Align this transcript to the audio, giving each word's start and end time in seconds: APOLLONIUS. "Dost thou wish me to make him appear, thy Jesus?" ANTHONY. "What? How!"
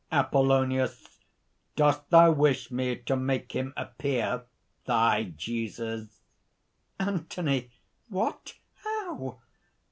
APOLLONIUS. 0.11 1.19
"Dost 1.75 2.09
thou 2.09 2.31
wish 2.31 2.71
me 2.71 2.95
to 2.95 3.15
make 3.15 3.51
him 3.51 3.71
appear, 3.77 4.45
thy 4.87 5.25
Jesus?" 5.25 6.21
ANTHONY. 6.99 7.69
"What? 8.09 8.55
How!" 8.83 9.37